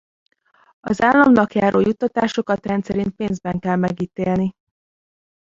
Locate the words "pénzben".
3.15-3.59